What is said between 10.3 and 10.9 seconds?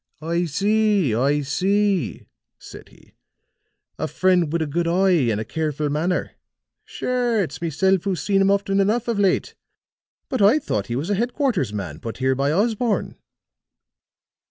I thought